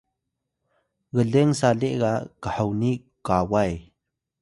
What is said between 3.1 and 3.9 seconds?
kaway